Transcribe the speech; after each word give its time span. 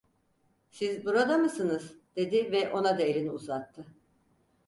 "Siz 0.69 1.05
burada 1.05 1.37
mısınız?" 1.37 1.95
dedi 2.15 2.51
ve 2.51 2.71
ona 2.71 2.97
da 2.97 3.01
elini 3.03 3.31
uzattı. 3.31 3.85